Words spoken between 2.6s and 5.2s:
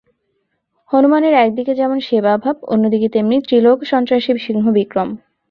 অন্যদিকে তেমনি ত্রিলোকসন্ত্রাসী সিংহবিক্রম।